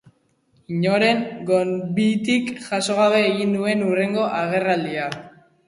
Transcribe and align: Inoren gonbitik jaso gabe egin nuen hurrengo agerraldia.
Inoren 0.77 1.21
gonbitik 1.49 2.49
jaso 2.69 2.97
gabe 3.03 3.21
egin 3.29 3.55
nuen 3.59 3.87
hurrengo 3.91 4.27
agerraldia. 4.43 5.09